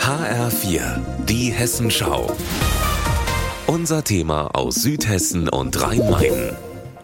[0.00, 2.34] HR4, die Hessenschau.
[3.66, 6.56] Unser Thema aus Südhessen und Rhein-Main.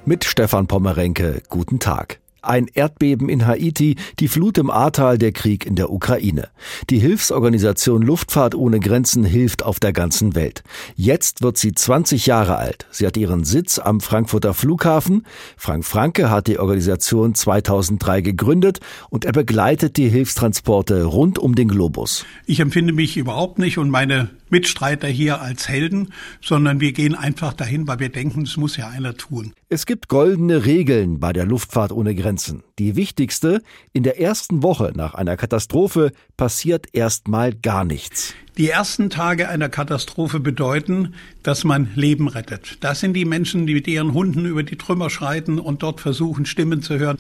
[0.07, 2.21] Mit Stefan Pommerenke, guten Tag.
[2.47, 6.49] Ein Erdbeben in Haiti, die Flut im Ahrtal, der Krieg in der Ukraine.
[6.91, 10.63] Die Hilfsorganisation Luftfahrt ohne Grenzen hilft auf der ganzen Welt.
[10.97, 12.87] Jetzt wird sie 20 Jahre alt.
[12.91, 15.27] Sie hat ihren Sitz am Frankfurter Flughafen.
[15.57, 18.81] Frank Franke hat die Organisation 2003 gegründet
[19.11, 22.25] und er begleitet die Hilfstransporte rund um den Globus.
[22.47, 27.53] Ich empfinde mich überhaupt nicht und meine Mitstreiter hier als Helden, sondern wir gehen einfach
[27.53, 29.53] dahin, weil wir denken, es muss ja einer tun.
[29.75, 32.63] Es gibt goldene Regeln bei der Luftfahrt ohne Grenzen.
[32.79, 33.61] Die wichtigste,
[33.93, 38.35] in der ersten Woche nach einer Katastrophe passiert erstmal gar nichts.
[38.57, 42.79] Die ersten Tage einer Katastrophe bedeuten, dass man Leben rettet.
[42.83, 46.47] Das sind die Menschen, die mit ihren Hunden über die Trümmer schreiten und dort versuchen,
[46.47, 47.19] Stimmen zu hören.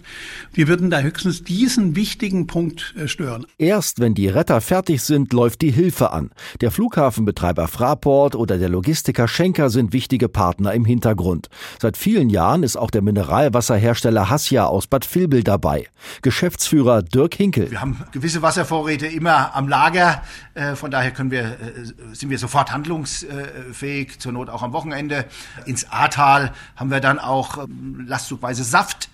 [0.52, 3.47] Wir würden da höchstens diesen wichtigen Punkt äh, stören.
[3.59, 6.30] Erst wenn die Retter fertig sind, läuft die Hilfe an.
[6.61, 11.48] Der Flughafenbetreiber Fraport oder der Logistiker Schenker sind wichtige Partner im Hintergrund.
[11.80, 15.89] Seit vielen Jahren ist auch der Mineralwasserhersteller Hassia aus Bad Vilbel dabei.
[16.23, 17.73] Geschäftsführer Dirk Hinkel.
[17.73, 20.23] Wir haben gewisse Wasservorräte immer am Lager.
[20.55, 24.72] Äh, von daher können können wir, äh, sind wir sofort handlungsfähig, zur Not auch am
[24.72, 25.25] Wochenende.
[25.64, 29.08] Ins Ahrtal haben wir dann auch ähm, lastzugweise Saft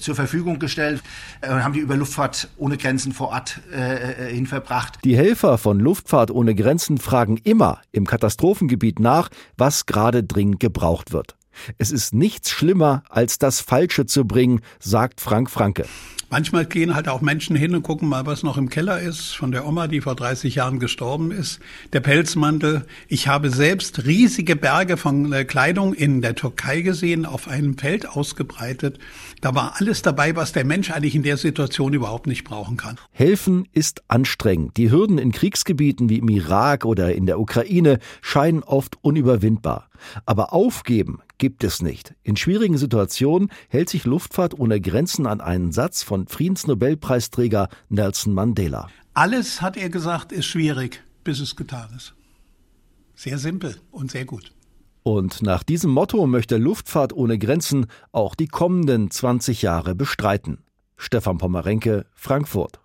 [0.00, 1.02] zur Verfügung gestellt
[1.40, 4.98] äh, und haben die über Luftfahrt ohne Grenzen vor Ort äh, hin verbracht.
[5.04, 11.12] Die Helfer von Luftfahrt ohne Grenzen fragen immer im Katastrophengebiet nach, was gerade dringend gebraucht
[11.12, 11.36] wird.
[11.78, 15.86] Es ist nichts schlimmer, als das Falsche zu bringen, sagt Frank Franke.
[16.28, 19.52] Manchmal gehen halt auch Menschen hin und gucken mal, was noch im Keller ist, von
[19.52, 21.60] der Oma, die vor 30 Jahren gestorben ist.
[21.92, 22.84] Der Pelzmantel.
[23.06, 28.08] Ich habe selbst riesige Berge von äh, Kleidung in der Türkei gesehen, auf einem Feld
[28.08, 28.98] ausgebreitet.
[29.40, 32.98] Da war alles dabei, was der Mensch eigentlich in der Situation überhaupt nicht brauchen kann.
[33.12, 34.76] Helfen ist anstrengend.
[34.78, 39.90] Die Hürden in Kriegsgebieten wie im Irak oder in der Ukraine scheinen oft unüberwindbar.
[40.24, 42.14] Aber aufgeben gibt es nicht.
[42.22, 48.88] In schwierigen Situationen hält sich Luftfahrt ohne Grenzen an einen Satz von Friedensnobelpreisträger Nelson Mandela.
[49.14, 52.14] Alles, hat er gesagt, ist schwierig, bis es getan ist.
[53.14, 54.52] Sehr simpel und sehr gut.
[55.02, 60.64] Und nach diesem Motto möchte Luftfahrt ohne Grenzen auch die kommenden 20 Jahre bestreiten.
[60.96, 62.80] Stefan Pommerenke, Frankfurt.